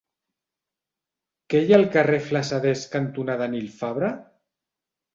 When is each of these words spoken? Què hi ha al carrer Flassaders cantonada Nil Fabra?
Què 1.53 1.61
hi 1.61 1.69
ha 1.75 1.79
al 1.79 1.87
carrer 1.97 2.21
Flassaders 2.31 2.89
cantonada 2.99 3.53
Nil 3.55 3.73
Fabra? 3.81 4.15